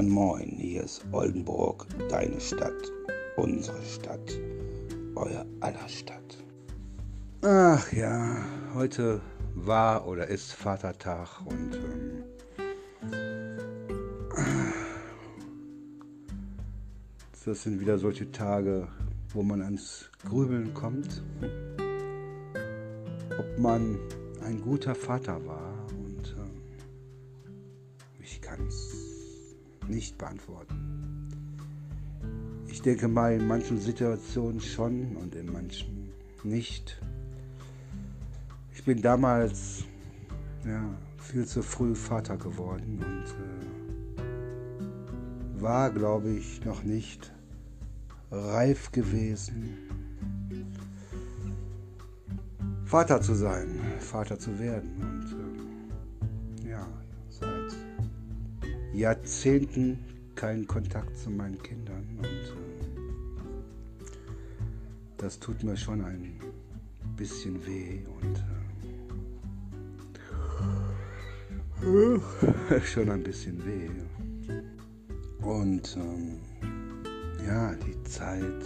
Moin 0.00 0.08
Moin, 0.08 0.56
hier 0.56 0.84
ist 0.84 1.04
Oldenburg, 1.12 1.86
deine 2.08 2.40
Stadt, 2.40 2.90
unsere 3.36 3.82
Stadt, 3.82 4.40
euer 5.14 5.44
aller 5.60 5.88
Stadt. 5.90 6.38
Ach 7.42 7.92
ja, 7.92 8.42
heute 8.72 9.20
war 9.54 10.08
oder 10.08 10.26
ist 10.26 10.54
Vatertag 10.54 11.44
und 11.44 11.74
ähm, 11.74 12.24
das 17.44 17.62
sind 17.64 17.78
wieder 17.78 17.98
solche 17.98 18.32
Tage, 18.32 18.88
wo 19.34 19.42
man 19.42 19.60
ans 19.60 20.08
Grübeln 20.26 20.72
kommt, 20.72 21.22
ob 23.38 23.58
man 23.58 23.98
ein 24.46 24.62
guter 24.62 24.94
Vater 24.94 25.44
war 25.44 25.69
nicht 30.00 30.16
beantworten. 30.16 31.28
Ich 32.68 32.80
denke 32.80 33.06
mal 33.06 33.34
in 33.34 33.46
manchen 33.46 33.78
Situationen 33.78 34.58
schon 34.58 35.14
und 35.16 35.34
in 35.34 35.52
manchen 35.52 36.10
nicht. 36.42 36.98
Ich 38.72 38.82
bin 38.82 39.02
damals 39.02 39.84
ja, 40.64 40.82
viel 41.18 41.44
zu 41.44 41.62
früh 41.62 41.94
Vater 41.94 42.38
geworden 42.38 43.04
und 43.04 43.26
äh, 44.24 45.62
war, 45.62 45.90
glaube 45.90 46.30
ich, 46.30 46.64
noch 46.64 46.82
nicht 46.82 47.30
reif 48.30 48.92
gewesen, 48.92 49.76
Vater 52.86 53.20
zu 53.20 53.34
sein, 53.34 53.78
Vater 53.98 54.38
zu 54.38 54.58
werden. 54.58 55.09
Jahrzehnten 59.00 59.98
keinen 60.34 60.66
Kontakt 60.66 61.16
zu 61.16 61.30
meinen 61.30 61.62
Kindern 61.62 62.06
und 62.18 62.24
äh, 62.26 62.50
das 65.16 65.38
tut 65.38 65.62
mir 65.62 65.74
schon 65.74 66.04
ein 66.04 66.38
bisschen 67.16 67.66
weh 67.66 68.00
und 68.20 68.36
äh, 71.82 72.80
schon 72.84 73.10
ein 73.10 73.22
bisschen 73.22 73.64
weh. 73.64 73.88
Und 75.40 75.96
ähm, 75.96 76.38
ja, 77.46 77.74
die 77.74 78.02
Zeit 78.02 78.64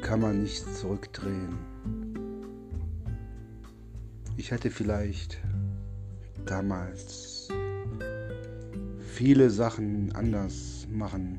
kann 0.00 0.20
man 0.22 0.42
nicht 0.42 0.64
zurückdrehen. 0.74 1.58
Ich 4.38 4.50
hätte 4.50 4.70
vielleicht 4.70 5.38
damals 6.46 7.48
viele 9.14 9.50
Sachen 9.50 10.12
anders 10.14 10.86
machen 10.90 11.38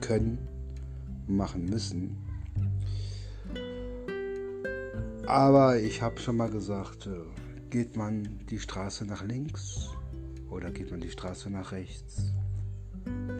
können, 0.00 0.38
machen 1.26 1.64
müssen. 1.66 2.16
Aber 5.26 5.78
ich 5.78 6.02
habe 6.02 6.20
schon 6.20 6.36
mal 6.36 6.50
gesagt, 6.50 7.06
äh, 7.06 7.10
geht 7.70 7.96
man 7.96 8.46
die 8.48 8.60
Straße 8.60 9.04
nach 9.04 9.24
links 9.24 9.90
oder 10.50 10.70
geht 10.70 10.90
man 10.90 11.00
die 11.00 11.10
Straße 11.10 11.50
nach 11.50 11.72
rechts? 11.72 12.32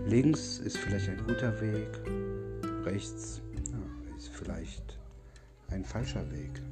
Links 0.06 0.58
ist 0.58 0.78
vielleicht 0.78 1.08
ein 1.08 1.18
guter 1.26 1.60
Weg, 1.60 1.88
rechts 2.84 3.40
ist 4.16 4.28
vielleicht 4.28 4.98
ein 5.68 5.84
falscher 5.84 6.30
Weg. 6.32 6.62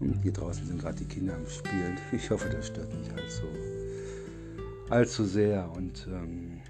Und 0.00 0.22
hier 0.22 0.32
draußen 0.32 0.66
sind 0.66 0.80
gerade 0.80 0.98
die 0.98 1.06
Kinder 1.06 1.34
am 1.34 1.46
Spielen. 1.46 1.96
Ich 2.12 2.30
hoffe, 2.30 2.48
das 2.50 2.68
stört 2.68 2.92
nicht 2.94 3.12
allzu, 3.12 3.44
allzu 4.90 5.24
sehr. 5.24 5.70
Und, 5.72 6.06
ähm, 6.10 6.60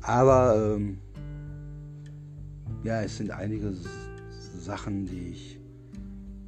aber 0.00 0.76
ähm, 0.76 0.98
ja, 2.84 3.02
es 3.02 3.16
sind 3.18 3.30
einige 3.30 3.74
Sachen, 4.58 5.06
die 5.06 5.28
ich 5.30 5.60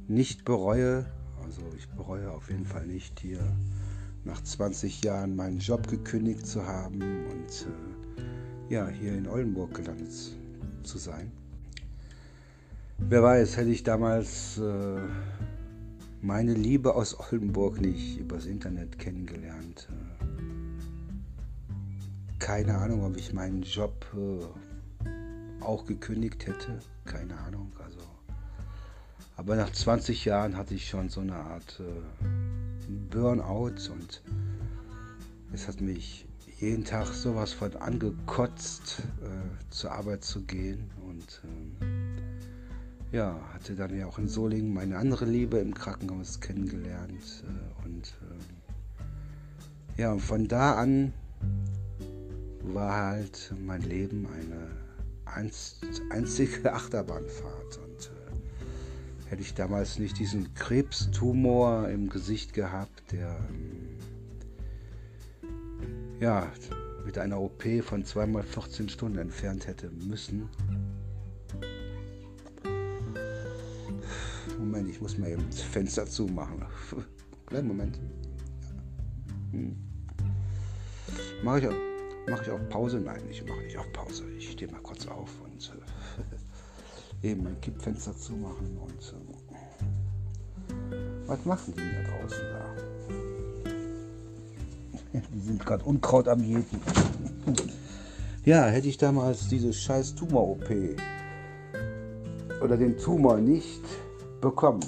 nicht 0.07 0.45
bereue. 0.45 1.05
Also 1.43 1.61
ich 1.77 1.87
bereue 1.89 2.31
auf 2.31 2.49
jeden 2.49 2.65
Fall 2.65 2.85
nicht 2.85 3.19
hier 3.19 3.39
nach 4.23 4.41
20 4.41 5.03
Jahren 5.03 5.35
meinen 5.35 5.59
Job 5.59 5.87
gekündigt 5.87 6.45
zu 6.45 6.65
haben 6.65 7.01
und 7.01 7.67
äh, 7.67 8.73
ja, 8.73 8.87
hier 8.87 9.13
in 9.13 9.27
Oldenburg 9.27 9.73
gelandet 9.73 10.11
zu 10.83 10.97
sein. 10.97 11.31
Wer 13.01 13.23
weiß, 13.23 13.57
hätte 13.57 13.69
ich 13.69 13.83
damals 13.83 14.57
äh, 14.59 14.99
meine 16.21 16.53
Liebe 16.53 16.93
aus 16.95 17.19
Oldenburg 17.19 17.79
nicht 17.81 18.19
übers 18.19 18.45
Internet 18.45 18.99
kennengelernt. 18.99 19.87
Äh, 19.89 20.29
keine 22.39 22.77
Ahnung, 22.77 23.03
ob 23.03 23.17
ich 23.17 23.33
meinen 23.33 23.63
Job 23.63 24.05
äh, 24.15 24.45
auch 25.63 25.85
gekündigt 25.85 26.45
hätte. 26.45 26.79
Keine 27.05 27.37
Ahnung. 27.39 27.71
Also, 27.83 27.99
aber 29.37 29.55
nach 29.55 29.71
20 29.71 30.25
Jahren 30.25 30.57
hatte 30.57 30.75
ich 30.75 30.87
schon 30.87 31.09
so 31.09 31.21
eine 31.21 31.35
Art 31.35 31.79
äh, 31.79 32.27
Burnout 33.09 33.91
und 33.91 34.21
es 35.53 35.67
hat 35.67 35.81
mich 35.81 36.27
jeden 36.59 36.83
Tag 36.83 37.07
sowas 37.07 37.53
von 37.53 37.75
angekotzt, 37.77 39.03
äh, 39.21 39.71
zur 39.71 39.91
Arbeit 39.91 40.23
zu 40.23 40.41
gehen 40.41 40.91
und 41.07 41.41
ähm, 41.45 41.98
ja, 43.11 43.39
hatte 43.53 43.75
dann 43.75 43.97
ja 43.97 44.05
auch 44.07 44.19
in 44.19 44.27
Solingen 44.27 44.73
meine 44.73 44.97
andere 44.97 45.25
Liebe 45.25 45.57
im 45.57 45.73
Krankenhaus 45.73 46.39
kennengelernt 46.39 47.43
äh, 47.43 47.85
und 47.85 48.15
äh, 49.97 50.01
ja, 50.01 50.17
von 50.17 50.47
da 50.47 50.75
an 50.75 51.13
war 52.61 53.07
halt 53.07 53.53
mein 53.65 53.81
Leben 53.81 54.27
eine 54.27 54.69
einzige 56.09 56.73
Achterbahnfahrt. 56.73 57.77
Und 57.77 58.11
äh, 58.11 59.29
hätte 59.29 59.41
ich 59.41 59.53
damals 59.53 59.99
nicht 59.99 60.19
diesen 60.19 60.53
Krebstumor 60.53 61.89
im 61.89 62.09
Gesicht 62.09 62.53
gehabt, 62.53 63.11
der 63.11 63.37
ähm, 63.49 63.97
ja, 66.19 66.51
mit 67.05 67.17
einer 67.17 67.39
OP 67.39 67.63
von 67.83 68.05
zweimal 68.05 68.43
14 68.43 68.89
Stunden 68.89 69.17
entfernt 69.17 69.67
hätte 69.67 69.89
müssen, 69.89 70.49
Moment, 74.59 74.89
ich 74.89 74.99
muss 74.99 75.17
mal 75.17 75.29
eben 75.29 75.45
das 75.49 75.61
Fenster 75.61 76.05
zumachen. 76.05 76.65
Kleinen 77.45 77.67
Moment. 77.69 77.97
Hm. 79.51 79.75
Mache 81.43 81.59
ich, 81.59 81.67
auch, 81.67 81.73
mach 82.29 82.41
ich 82.41 82.51
auf 82.51 82.59
Pause? 82.69 82.99
Nein, 82.99 83.21
ich 83.31 83.45
mache 83.47 83.61
nicht 83.61 83.77
auf 83.77 83.91
Pause. 83.93 84.25
Ich 84.37 84.51
stehe 84.51 84.69
mal 84.69 84.81
kurz 84.81 85.07
auf 85.07 85.31
und 85.41 85.71
äh, 87.23 87.27
eben 87.29 87.43
mein 87.43 87.59
Kippfenster 87.61 88.15
zumachen 88.15 88.77
und 88.77 88.91
äh, 88.91 89.15
was 91.25 91.45
machen 91.45 91.73
die 91.75 91.81
da 91.81 92.03
draußen 92.11 92.43
da? 92.51 92.75
Die 95.33 95.39
sind 95.39 95.65
gerade 95.65 95.83
Unkraut 95.85 96.27
am 96.27 96.43
Jäten. 96.43 96.79
Ja, 98.45 98.67
hätte 98.67 98.87
ich 98.87 98.97
damals 98.97 99.47
diese 99.47 99.73
scheiß 99.73 100.13
Tumor-OP 100.13 100.69
oder 102.61 102.77
den 102.77 102.95
Tumor 102.97 103.37
nicht 103.37 103.81
bekommen, 104.41 104.85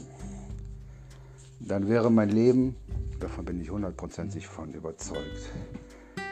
dann 1.60 1.88
wäre 1.88 2.12
mein 2.12 2.30
Leben, 2.30 2.76
davon 3.20 3.46
bin 3.46 3.62
ich 3.62 3.70
hundertprozentig 3.70 4.48
von 4.48 4.74
überzeugt, 4.74 5.52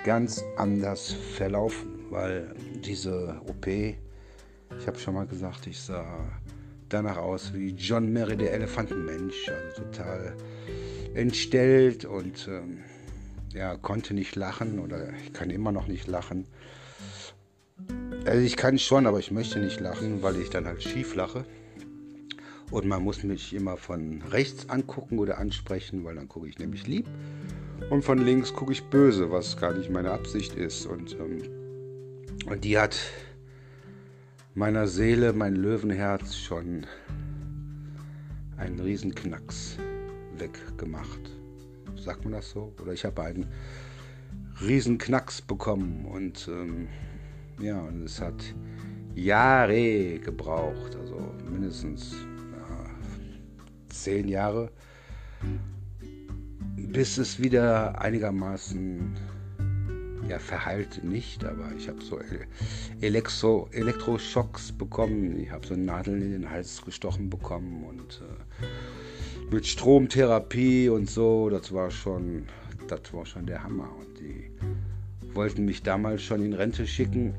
ganz 0.03 0.43
anders 0.57 1.13
verlaufen, 1.35 2.05
weil 2.09 2.55
diese 2.83 3.39
OP, 3.47 3.67
ich 3.67 4.87
habe 4.87 4.97
schon 4.97 5.13
mal 5.13 5.27
gesagt, 5.27 5.67
ich 5.67 5.79
sah 5.79 6.05
danach 6.89 7.17
aus 7.17 7.53
wie 7.53 7.69
John 7.69 8.11
Mary, 8.11 8.35
der 8.35 8.53
Elefantenmensch, 8.53 9.49
also 9.49 9.83
total 9.83 10.35
entstellt 11.13 12.05
und 12.05 12.47
ähm, 12.47 12.79
ja, 13.53 13.75
konnte 13.75 14.13
nicht 14.13 14.35
lachen 14.35 14.79
oder 14.79 15.09
ich 15.23 15.33
kann 15.33 15.49
immer 15.49 15.71
noch 15.71 15.87
nicht 15.87 16.07
lachen. 16.07 16.45
Also 18.25 18.41
ich 18.41 18.57
kann 18.57 18.77
schon, 18.77 19.07
aber 19.07 19.19
ich 19.19 19.31
möchte 19.31 19.59
nicht 19.59 19.79
lachen, 19.79 20.21
weil 20.21 20.35
ich 20.37 20.49
dann 20.49 20.65
halt 20.65 20.83
schief 20.83 21.15
lache. 21.15 21.45
Und 22.71 22.85
man 22.85 23.03
muss 23.03 23.23
mich 23.23 23.53
immer 23.53 23.77
von 23.77 24.21
rechts 24.29 24.69
angucken 24.69 25.17
oder 25.17 25.39
ansprechen, 25.39 26.03
weil 26.03 26.15
dann 26.15 26.27
gucke 26.27 26.47
ich 26.47 26.59
nämlich 26.59 26.85
lieb. 26.85 27.07
Und 27.89 28.03
von 28.03 28.19
links 28.19 28.53
gucke 28.53 28.71
ich 28.71 28.83
böse, 28.83 29.31
was 29.31 29.57
gar 29.57 29.73
nicht 29.73 29.89
meine 29.89 30.11
Absicht 30.11 30.55
ist. 30.55 30.85
Und, 30.85 31.17
ähm, 31.19 31.41
und 32.45 32.63
die 32.63 32.77
hat 32.77 32.97
meiner 34.53 34.87
Seele, 34.87 35.33
mein 35.33 35.55
Löwenherz 35.55 36.35
schon 36.35 36.85
einen 38.57 38.79
Riesenknacks 38.79 39.77
weggemacht. 40.37 41.31
Sagt 41.95 42.23
man 42.23 42.33
das 42.33 42.51
so? 42.51 42.73
Oder 42.81 42.93
ich 42.93 43.03
habe 43.05 43.23
einen 43.23 43.47
Riesenknacks 44.61 45.41
bekommen. 45.41 46.05
Und 46.05 46.47
ähm, 46.51 46.87
ja, 47.59 47.79
und 47.81 48.03
es 48.03 48.21
hat 48.21 48.43
Jahre 49.15 50.19
gebraucht, 50.19 50.95
also 50.95 51.19
mindestens 51.49 52.15
zehn 54.03 54.27
Jahre, 54.27 54.71
bis 56.75 57.17
es 57.17 57.41
wieder 57.41 58.01
einigermaßen 58.01 59.15
ja, 60.29 60.37
verheilt 60.37 61.03
nicht, 61.03 61.43
aber 61.43 61.71
ich 61.75 61.87
habe 61.87 62.01
so 62.03 62.19
Elektro, 63.01 63.67
Elektroschocks 63.71 64.71
bekommen. 64.71 65.39
Ich 65.39 65.51
habe 65.51 65.65
so 65.65 65.75
Nadeln 65.75 66.21
in 66.21 66.31
den 66.31 66.49
Hals 66.49 66.83
gestochen 66.83 67.29
bekommen 67.29 67.83
und 67.83 68.21
äh, 68.21 69.53
mit 69.53 69.65
Stromtherapie 69.65 70.89
und 70.89 71.09
so. 71.09 71.49
Das 71.49 71.73
war 71.73 71.89
schon, 71.89 72.45
das 72.87 73.11
war 73.11 73.25
schon 73.25 73.47
der 73.47 73.63
Hammer. 73.63 73.89
Und 73.99 74.19
die 74.19 74.51
wollten 75.33 75.65
mich 75.65 75.81
damals 75.81 76.21
schon 76.21 76.43
in 76.45 76.53
Rente 76.53 76.85
schicken, 76.85 77.33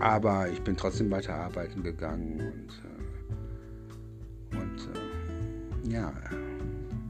aber 0.00 0.48
ich 0.50 0.60
bin 0.60 0.76
trotzdem 0.76 1.10
weiter 1.10 1.34
arbeiten 1.34 1.82
gegangen 1.82 2.40
und, 2.40 2.89
ja, 5.90 6.12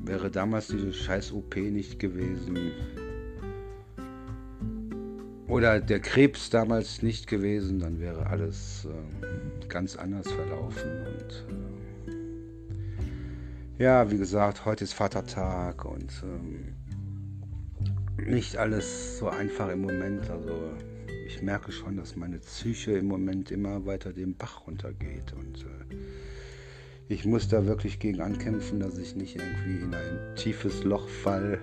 wäre 0.04 0.30
damals 0.30 0.68
diese 0.68 0.92
scheiß 0.92 1.32
OP 1.32 1.56
nicht 1.56 1.98
gewesen 1.98 2.72
oder 5.50 5.80
der 5.80 5.98
Krebs 6.00 6.48
damals 6.50 7.02
nicht 7.02 7.26
gewesen, 7.26 7.80
dann 7.80 7.98
wäre 7.98 8.26
alles 8.28 8.86
äh, 8.86 9.66
ganz 9.66 9.96
anders 9.96 10.30
verlaufen. 10.30 10.90
Und 11.06 11.44
äh, 13.78 13.82
ja, 13.82 14.10
wie 14.10 14.18
gesagt, 14.18 14.64
heute 14.64 14.84
ist 14.84 14.92
Vatertag 14.92 15.84
und 15.84 16.12
ähm, 16.22 16.74
nicht 18.24 18.56
alles 18.56 19.18
so 19.18 19.28
einfach 19.28 19.68
im 19.70 19.82
Moment. 19.82 20.30
Also 20.30 20.70
ich 21.26 21.42
merke 21.42 21.72
schon, 21.72 21.96
dass 21.96 22.14
meine 22.14 22.38
Psyche 22.38 22.92
im 22.92 23.08
Moment 23.08 23.50
immer 23.50 23.84
weiter 23.86 24.12
den 24.12 24.36
Bach 24.36 24.68
runtergeht 24.68 25.32
und 25.32 25.62
äh, 25.64 25.96
ich 27.10 27.24
muss 27.26 27.48
da 27.48 27.66
wirklich 27.66 27.98
gegen 27.98 28.20
ankämpfen, 28.20 28.78
dass 28.78 28.96
ich 28.96 29.16
nicht 29.16 29.34
irgendwie 29.34 29.82
in 29.82 29.92
ein 29.92 30.36
tiefes 30.36 30.84
Loch 30.84 31.08
fall 31.08 31.58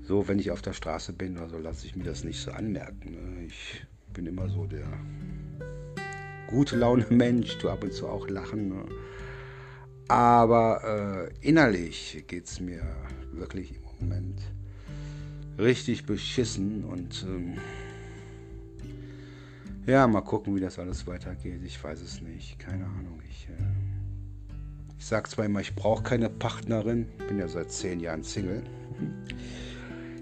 so, 0.00 0.26
wenn 0.26 0.38
ich 0.38 0.50
auf 0.50 0.62
der 0.62 0.72
Straße 0.72 1.12
bin 1.12 1.36
oder 1.36 1.50
so, 1.50 1.58
lasse 1.58 1.86
ich 1.86 1.94
mir 1.94 2.04
das 2.04 2.24
nicht 2.24 2.40
so 2.40 2.50
anmerken. 2.52 3.10
Ne? 3.10 3.44
Ich 3.44 3.86
bin 4.14 4.24
immer 4.24 4.48
so 4.48 4.64
der 4.64 4.88
gute 6.46 6.78
Laune 6.78 7.04
Mensch, 7.10 7.58
du 7.58 7.68
ab 7.68 7.84
und 7.84 7.92
zu 7.92 8.08
auch 8.08 8.26
lachen. 8.26 8.70
Ne? 8.70 8.86
Aber 10.08 11.28
äh, 11.42 11.46
innerlich 11.46 12.24
geht 12.26 12.46
es 12.46 12.58
mir 12.58 12.80
wirklich 13.32 13.74
im 13.74 13.82
Moment 14.00 14.40
richtig 15.58 16.06
beschissen 16.06 16.84
und 16.84 17.26
ähm, 17.28 17.58
ja, 19.84 20.06
mal 20.06 20.22
gucken, 20.22 20.56
wie 20.56 20.60
das 20.60 20.78
alles 20.78 21.06
weitergeht. 21.06 21.60
Ich 21.66 21.84
weiß 21.84 22.00
es 22.00 22.22
nicht, 22.22 22.58
keine 22.58 22.86
Ahnung. 22.86 23.20
Ich, 23.28 23.46
äh, 23.50 23.77
ich 24.98 25.06
sage 25.06 25.28
zwar 25.28 25.44
immer, 25.44 25.60
ich 25.60 25.74
brauche 25.74 26.02
keine 26.02 26.28
Partnerin, 26.28 27.06
bin 27.28 27.38
ja 27.38 27.48
seit 27.48 27.70
zehn 27.70 28.00
Jahren 28.00 28.22
Single 28.22 28.62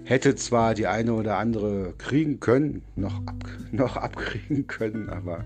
hätte 0.07 0.35
zwar 0.35 0.73
die 0.73 0.87
eine 0.87 1.13
oder 1.13 1.37
andere 1.37 1.93
kriegen 1.97 2.39
können, 2.39 2.81
noch, 2.95 3.27
ab, 3.27 3.45
noch 3.71 3.97
abkriegen 3.97 4.65
können, 4.67 5.09
aber 5.09 5.43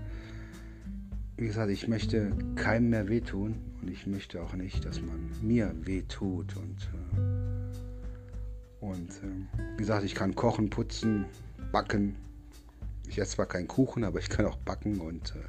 wie 1.36 1.46
gesagt, 1.46 1.70
ich 1.70 1.88
möchte 1.88 2.30
keinem 2.54 2.90
mehr 2.90 3.08
wehtun 3.08 3.56
und 3.80 3.90
ich 3.90 4.06
möchte 4.06 4.40
auch 4.40 4.52
nicht, 4.52 4.84
dass 4.84 5.00
man 5.00 5.32
mir 5.42 5.74
wehtut. 5.80 6.54
Und, 6.56 6.90
äh, 6.92 8.84
und 8.84 9.10
äh, 9.10 9.74
wie 9.76 9.78
gesagt, 9.78 10.04
ich 10.04 10.14
kann 10.14 10.36
kochen, 10.36 10.70
putzen, 10.70 11.24
backen. 11.72 12.14
Ich 13.08 13.18
esse 13.18 13.32
zwar 13.32 13.46
keinen 13.46 13.66
Kuchen, 13.66 14.04
aber 14.04 14.20
ich 14.20 14.28
kann 14.28 14.46
auch 14.46 14.58
backen 14.58 15.00
und 15.00 15.34
äh, 15.34 15.48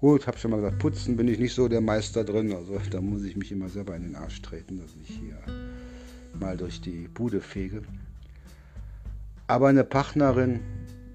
gut, 0.00 0.26
habe 0.26 0.38
schon 0.38 0.50
mal 0.50 0.58
gesagt, 0.58 0.78
putzen 0.78 1.16
bin 1.16 1.28
ich 1.28 1.38
nicht 1.38 1.54
so 1.54 1.68
der 1.68 1.80
Meister 1.80 2.24
drin. 2.24 2.52
Also 2.52 2.78
da 2.90 3.00
muss 3.00 3.22
ich 3.24 3.36
mich 3.36 3.52
immer 3.52 3.68
selber 3.68 3.96
in 3.96 4.02
den 4.02 4.16
Arsch 4.16 4.42
treten, 4.42 4.78
dass 4.78 4.90
ich 5.02 5.16
hier 5.16 5.38
mal 6.38 6.56
durch 6.56 6.80
die 6.80 7.08
Bude 7.08 7.40
fege. 7.40 7.82
Aber 9.46 9.68
eine 9.68 9.84
Partnerin, 9.84 10.60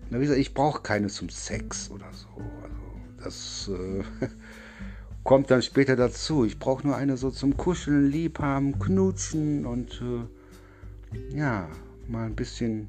na, 0.10 0.20
wie 0.20 0.24
gesagt, 0.24 0.40
ich 0.40 0.54
brauche 0.54 0.82
keine 0.82 1.08
zum 1.08 1.30
Sex 1.30 1.92
oder 1.92 2.08
so. 2.14 2.28
Also 2.64 3.24
das 3.24 3.70
äh, 3.70 4.04
kommt 5.24 5.52
dann 5.52 5.62
später 5.62 5.96
dazu. 5.96 6.46
Ich 6.46 6.60
brauche 6.60 6.88
nur 6.88 6.96
eine 6.96 7.18
so 7.18 7.30
zum 7.30 7.58
Kuscheln, 7.58 8.10
Liebhaben, 8.10 8.80
Knutschen 8.80 9.66
und 9.66 10.02
äh, 10.02 11.38
ja, 11.38 11.70
mal 12.08 12.26
ein 12.26 12.36
bisschen 12.36 12.88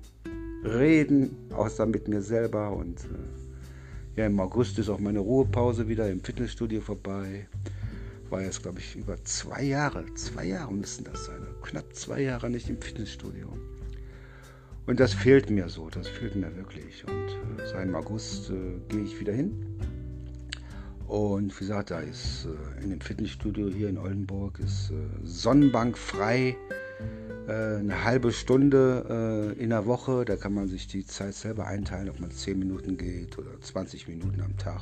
reden, 0.64 1.36
außer 1.50 1.86
mit 1.86 2.08
mir 2.08 2.22
selber. 2.22 2.72
Und 2.72 3.00
äh, 3.00 3.41
ja, 4.16 4.26
im 4.26 4.38
August 4.40 4.78
ist 4.78 4.88
auch 4.88 4.98
meine 4.98 5.20
Ruhepause 5.20 5.88
wieder 5.88 6.10
im 6.10 6.22
Fitnessstudio 6.22 6.80
vorbei. 6.80 7.46
War 8.28 8.42
jetzt, 8.42 8.62
glaube 8.62 8.78
ich, 8.78 8.96
über 8.96 9.22
zwei 9.24 9.62
Jahre, 9.62 10.04
zwei 10.14 10.46
Jahre 10.46 10.72
müssen 10.72 11.04
das 11.04 11.26
sein, 11.26 11.40
knapp 11.62 11.94
zwei 11.94 12.20
Jahre 12.20 12.50
nicht 12.50 12.68
im 12.68 12.80
Fitnessstudio. 12.80 13.48
Und 14.86 15.00
das 15.00 15.14
fehlt 15.14 15.48
mir 15.48 15.68
so, 15.68 15.88
das 15.88 16.08
fehlt 16.08 16.34
mir 16.34 16.54
wirklich. 16.56 17.04
Und 17.06 17.60
äh, 17.60 17.66
seit 17.66 17.94
August 17.94 18.50
äh, 18.50 18.80
gehe 18.88 19.04
ich 19.04 19.18
wieder 19.20 19.32
hin. 19.32 19.78
Und 21.06 21.54
wie 21.54 21.60
gesagt, 21.60 21.90
da 21.90 22.00
ist 22.00 22.46
äh, 22.46 22.82
in 22.82 22.90
dem 22.90 23.00
Fitnessstudio 23.00 23.68
hier 23.68 23.88
in 23.88 23.98
Oldenburg 23.98 24.58
ist 24.58 24.90
äh, 24.90 24.94
Sonnenbank 25.24 25.96
frei. 25.96 26.56
Äh, 27.48 27.78
eine 27.78 28.04
halbe 28.04 28.32
Stunde 28.32 29.54
äh, 29.58 29.62
in 29.62 29.70
der 29.70 29.86
Woche. 29.86 30.24
Da 30.24 30.36
kann 30.36 30.54
man 30.54 30.68
sich 30.68 30.86
die 30.86 31.04
Zeit 31.06 31.34
selber 31.34 31.66
einteilen, 31.66 32.08
ob 32.08 32.20
man 32.20 32.30
10 32.30 32.58
Minuten 32.58 32.96
geht 32.96 33.38
oder 33.38 33.60
20 33.60 34.08
Minuten 34.08 34.40
am 34.42 34.56
Tag. 34.56 34.80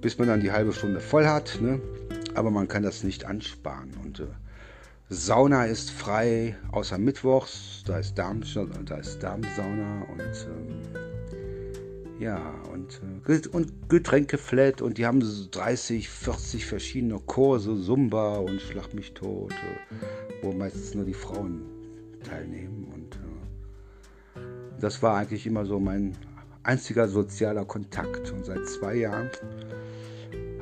Bis 0.00 0.18
man 0.18 0.28
dann 0.28 0.40
die 0.40 0.52
halbe 0.52 0.72
Stunde 0.72 1.00
voll 1.00 1.26
hat. 1.26 1.58
Ne? 1.60 1.80
Aber 2.34 2.50
man 2.50 2.68
kann 2.68 2.82
das 2.82 3.04
nicht 3.04 3.24
ansparen. 3.24 3.90
Und 4.02 4.22
Sauna 5.10 5.66
ist 5.66 5.90
frei, 5.90 6.56
außer 6.72 6.98
Mittwochs. 6.98 7.82
Da 7.86 7.98
ist, 7.98 8.18
Darm, 8.18 8.42
da 8.86 8.96
ist 8.96 9.22
Darmsauna 9.22 10.06
und 10.12 10.46
ähm, 10.48 11.04
ja, 12.18 12.40
und, 12.72 13.00
äh, 13.28 13.48
und 13.48 13.90
Getränke 13.90 14.38
flat 14.38 14.80
und 14.80 14.98
die 14.98 15.04
haben 15.04 15.20
so 15.20 15.46
30, 15.50 16.08
40 16.08 16.64
verschiedene 16.64 17.18
Kurse, 17.18 17.80
Zumba 17.82 18.36
und 18.36 18.60
Schlag 18.62 18.94
mich 18.94 19.12
tot, 19.12 19.52
äh, 19.52 20.06
wo 20.44 20.52
meistens 20.52 20.94
nur 20.94 21.04
die 21.04 21.14
Frauen 21.14 21.62
teilnehmen. 22.22 22.86
Und 22.94 23.14
äh, 23.16 24.80
das 24.80 25.02
war 25.02 25.16
eigentlich 25.16 25.46
immer 25.46 25.64
so 25.64 25.80
mein 25.80 26.16
einziger 26.62 27.08
sozialer 27.08 27.64
Kontakt. 27.64 28.30
Und 28.32 28.44
seit 28.44 28.66
zwei 28.66 28.96
Jahren 28.96 29.30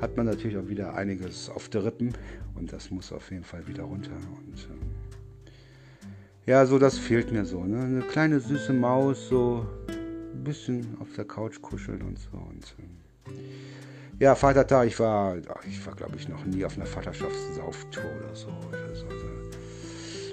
hat 0.01 0.17
man 0.17 0.27
natürlich 0.27 0.57
auch 0.57 0.69
wieder 0.69 0.95
einiges 0.95 1.49
auf 1.49 1.69
der 1.69 1.85
Rippen 1.85 2.13
und 2.57 2.73
das 2.73 2.91
muss 2.91 3.13
auf 3.13 3.31
jeden 3.31 3.45
Fall 3.45 3.67
wieder 3.67 3.85
runter. 3.85 4.11
Und 4.47 4.59
äh, 6.47 6.51
ja, 6.51 6.67
so 6.67 6.79
das 6.79 6.99
fehlt 6.99 7.33
mir 7.33 7.45
so. 7.45 7.65
Ne? 7.65 7.81
Eine 7.81 8.01
kleine 8.01 8.41
süße 8.41 8.73
Maus, 8.73 9.29
so 9.29 9.65
ein 9.89 10.45
bisschen 10.45 10.97
auf 11.01 11.09
der 11.17 11.25
Couch 11.25 11.63
kuscheln 11.63 12.03
und 12.03 12.19
so. 12.19 12.31
Und 12.33 12.75
äh, 13.29 14.25
ja, 14.25 14.35
Vatertag, 14.35 14.89
ich 14.89 14.99
war, 14.99 15.37
ich 15.69 15.87
war 15.87 15.95
glaube 15.95 16.17
ich 16.17 16.29
noch 16.29 16.45
nie 16.45 16.65
auf 16.65 16.77
einer 16.77 16.87
Vaterschaftssauftour 16.87 18.05
oder 18.19 18.35
so. 18.35 18.49
Oder 18.69 18.95
so. 18.95 19.07
Da 19.07 19.62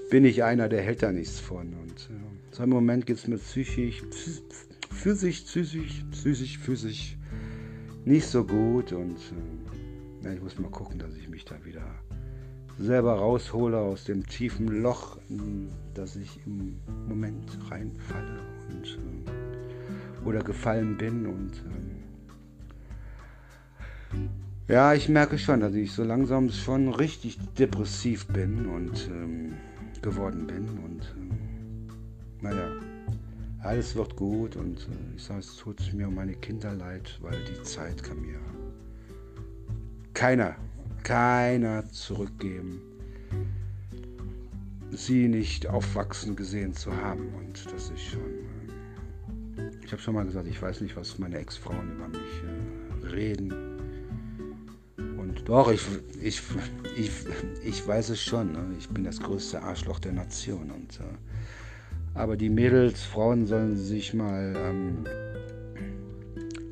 bin 0.10 0.26
ich 0.26 0.44
einer, 0.44 0.70
der 0.70 0.82
hält 0.82 1.04
da 1.04 1.12
nichts 1.12 1.40
von. 1.40 1.74
Und 1.74 2.10
äh, 2.10 2.52
so 2.52 2.64
im 2.64 2.70
Moment 2.70 3.06
geht 3.06 3.18
es 3.18 3.28
mir 3.28 3.38
psychisch, 3.38 4.04
physisch, 4.90 5.42
psychisch, 5.42 6.04
psychisch, 6.12 6.58
physisch 6.58 7.18
nicht 8.06 8.26
so 8.26 8.44
gut. 8.44 8.92
Und 8.92 9.18
äh, 10.24 10.34
ich 10.34 10.42
muss 10.42 10.58
mal 10.60 10.72
gucken, 10.72 11.00
dass 11.00 11.16
ich 11.16 11.30
mich 11.30 11.46
da 11.46 11.64
wieder 11.64 11.86
selber 12.80 13.14
raushole 13.14 13.78
aus 13.78 14.06
dem 14.06 14.26
tiefen 14.26 14.82
Loch, 14.82 15.18
in 15.30 15.70
das 15.94 16.16
ich 16.16 16.40
im 16.46 16.80
Moment 17.08 17.58
reinfalle 17.70 18.40
und 18.70 18.86
äh, 18.88 20.28
oder 20.28 20.42
gefallen 20.42 20.98
bin. 20.98 21.26
Und 21.26 21.52
äh, 24.68 24.74
ja, 24.74 24.94
ich 24.94 25.10
merke 25.10 25.38
schon, 25.38 25.60
dass 25.60 25.74
ich 25.74 25.92
so 25.92 26.04
langsam 26.04 26.50
schon 26.50 26.90
richtig 26.90 27.38
depressiv 27.58 28.28
bin. 28.28 28.66
Und 28.68 29.10
ähm, 29.12 29.54
geworden 30.02 30.48
bin 30.48 30.68
und 30.80 31.16
ähm, 31.18 31.32
naja. 32.42 32.70
Alles 33.62 33.94
wird 33.94 34.16
gut 34.16 34.56
und 34.56 34.80
äh, 34.80 35.16
ich 35.18 35.24
sage, 35.24 35.42
es 35.42 35.58
tut 35.58 35.94
mir 35.94 36.08
um 36.08 36.16
meine 36.16 36.34
Kinder 36.34 36.74
leid, 36.74 37.20
weil 37.22 37.44
die 37.44 37.62
Zeit 37.64 38.02
kann 38.02 38.22
mir 38.22 38.40
keiner, 40.14 40.56
keiner 41.04 41.86
zurückgeben, 41.92 42.82
sie 44.92 45.28
nicht 45.28 45.68
aufwachsen 45.68 46.36
gesehen 46.36 46.74
zu 46.74 46.96
haben. 46.96 47.34
Und 47.36 47.66
das 47.74 47.90
ist 47.90 48.02
schon, 48.02 48.22
äh, 49.58 49.72
ich 49.84 49.92
habe 49.92 50.02
schon 50.02 50.16
mal 50.16 50.26
gesagt, 50.26 50.48
ich 50.48 50.62
weiß 50.62 50.82
nicht, 50.82 50.96
was 50.96 51.20
meine 51.20 51.38
Ex-Frauen 51.38 51.96
über 51.96 52.08
mich 52.08 53.04
äh, 53.04 53.08
reden. 53.08 53.69
Doch, 55.50 55.72
ich, 55.72 55.82
ich, 56.22 56.44
ich, 56.96 57.12
ich 57.66 57.88
weiß 57.88 58.10
es 58.10 58.22
schon. 58.22 58.52
Ne? 58.52 58.76
Ich 58.78 58.88
bin 58.88 59.04
das 59.04 59.20
größte 59.20 59.64
Arschloch 59.64 59.98
der 59.98 60.12
Nation 60.12 60.70
und 60.70 61.00
äh, 61.00 61.04
aber 62.14 62.38
die 62.38 62.50
Mädels, 62.50 63.02
Frauen 63.02 63.48
sollen 63.48 63.76
sich 63.76 64.14
mal 64.14 64.54
ähm, 64.56 65.06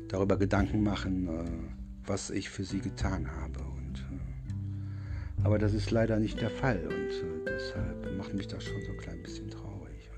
darüber 0.06 0.36
Gedanken 0.36 0.84
machen, 0.84 1.26
äh, 1.26 2.08
was 2.08 2.30
ich 2.30 2.50
für 2.50 2.62
sie 2.62 2.78
getan 2.78 3.28
habe 3.28 3.58
und 3.58 3.98
äh, 3.98 5.44
Aber 5.44 5.58
das 5.58 5.74
ist 5.74 5.90
leider 5.90 6.20
nicht 6.20 6.40
der 6.40 6.50
Fall 6.50 6.78
und 6.84 6.92
äh, 6.92 7.44
deshalb 7.46 8.16
macht 8.16 8.32
mich 8.32 8.46
das 8.46 8.62
schon 8.62 8.80
so 8.82 8.92
ein 8.92 8.98
klein 8.98 9.20
bisschen 9.24 9.50
traurig. 9.50 10.08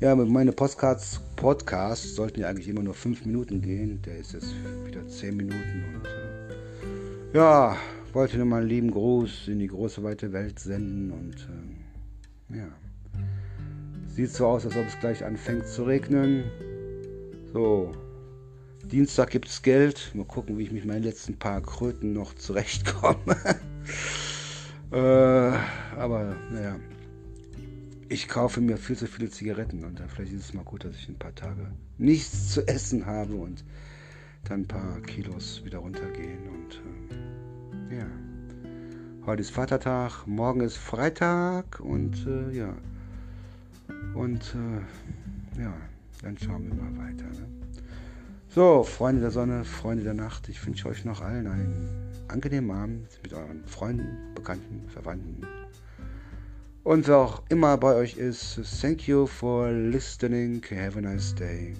Ja, 0.00 0.14
meine 0.16 0.52
Podcasts, 0.52 1.18
Podcasts 1.36 2.14
sollten 2.14 2.40
ja 2.40 2.48
eigentlich 2.48 2.68
immer 2.68 2.82
nur 2.82 2.92
fünf 2.92 3.24
Minuten 3.24 3.62
gehen. 3.62 4.02
Der 4.02 4.18
ist 4.18 4.34
jetzt 4.34 4.52
wieder 4.84 5.06
zehn 5.06 5.36
Minuten 5.36 5.84
und 5.94 6.41
ja, 7.32 7.76
wollte 8.12 8.36
nur 8.36 8.46
mal 8.46 8.60
einen 8.60 8.68
lieben 8.68 8.90
Gruß 8.90 9.48
in 9.48 9.58
die 9.58 9.68
große 9.68 10.02
weite 10.02 10.32
Welt 10.32 10.58
senden 10.58 11.10
und 11.10 11.48
äh, 12.50 12.58
ja. 12.58 12.68
Sieht 14.08 14.30
so 14.30 14.46
aus, 14.46 14.66
als 14.66 14.76
ob 14.76 14.86
es 14.86 14.98
gleich 15.00 15.24
anfängt 15.24 15.66
zu 15.66 15.84
regnen. 15.84 16.44
So, 17.54 17.92
Dienstag 18.84 19.30
gibt 19.30 19.48
es 19.48 19.62
Geld. 19.62 20.10
Mal 20.14 20.26
gucken, 20.26 20.58
wie 20.58 20.64
ich 20.64 20.72
mit 20.72 20.84
meinen 20.84 21.02
letzten 21.02 21.38
paar 21.38 21.62
Kröten 21.62 22.12
noch 22.12 22.34
zurechtkomme. 22.34 23.36
äh, 24.92 24.96
aber 25.96 26.36
naja, 26.50 26.76
ich 28.10 28.28
kaufe 28.28 28.60
mir 28.60 28.76
viel 28.76 28.96
zu 28.96 29.06
viele 29.06 29.30
Zigaretten 29.30 29.84
und 29.84 29.98
dann 29.98 30.10
vielleicht 30.10 30.32
ist 30.32 30.44
es 30.44 30.54
mal 30.54 30.64
gut, 30.64 30.84
dass 30.84 30.94
ich 30.94 31.08
ein 31.08 31.18
paar 31.18 31.34
Tage 31.34 31.72
nichts 31.96 32.50
zu 32.50 32.68
essen 32.68 33.06
habe 33.06 33.34
und 33.34 33.64
dann 34.44 34.60
ein 34.60 34.68
paar 34.68 35.00
Kilos 35.00 35.62
wieder 35.64 35.78
runtergehen. 35.78 36.46
Und 36.48 36.74
äh, 37.10 37.21
ja, 37.92 38.06
heute 39.26 39.42
ist 39.42 39.50
Vatertag, 39.50 40.26
morgen 40.26 40.60
ist 40.60 40.78
Freitag 40.78 41.78
und 41.80 42.26
äh, 42.26 42.56
ja, 42.56 42.74
und 44.14 44.54
äh, 44.54 45.60
ja, 45.60 45.74
dann 46.22 46.38
schauen 46.38 46.68
wir 46.68 46.74
mal 46.74 47.06
weiter. 47.06 47.24
Ne? 47.24 47.46
So, 48.48 48.82
Freunde 48.82 49.20
der 49.20 49.30
Sonne, 49.30 49.64
Freunde 49.64 50.04
der 50.04 50.14
Nacht, 50.14 50.48
ich 50.48 50.64
wünsche 50.66 50.88
euch 50.88 51.04
noch 51.04 51.20
allen 51.20 51.46
einen 51.46 51.88
angenehmen 52.28 52.70
Abend 52.70 53.08
mit 53.22 53.34
euren 53.34 53.64
Freunden, 53.66 54.34
Bekannten, 54.34 54.88
Verwandten. 54.88 55.46
Und 56.82 57.08
wer 57.08 57.18
auch 57.18 57.42
immer 57.50 57.76
bei 57.76 57.94
euch 57.94 58.16
ist, 58.16 58.60
thank 58.80 59.06
you 59.06 59.26
for 59.26 59.70
listening. 59.70 60.62
Have 60.70 60.98
a 60.98 61.02
nice 61.02 61.34
day. 61.34 61.74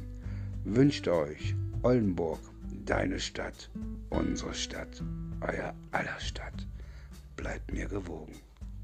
Wünscht 0.65 1.09
euch 1.09 1.55
Oldenburg, 1.83 2.39
deine 2.85 3.19
Stadt, 3.19 3.71
unsere 4.11 4.55
Stadt, 4.55 5.03
euer 5.49 5.75
aller 5.91 6.19
Stadt. 6.21 6.67
Bleibt 7.37 7.73
mir 7.73 7.89
gewogen. 7.89 8.35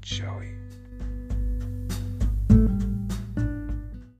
Ciao. 0.03 0.41